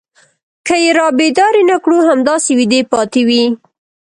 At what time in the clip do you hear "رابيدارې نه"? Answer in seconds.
0.99-1.77